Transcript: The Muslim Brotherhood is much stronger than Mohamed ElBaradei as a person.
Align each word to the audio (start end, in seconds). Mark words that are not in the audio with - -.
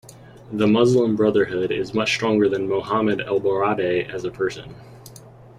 The 0.51 0.65
Muslim 0.65 1.15
Brotherhood 1.15 1.71
is 1.71 1.93
much 1.93 2.13
stronger 2.15 2.49
than 2.49 2.67
Mohamed 2.67 3.19
ElBaradei 3.19 4.09
as 4.09 4.23
a 4.23 4.31
person. 4.31 4.73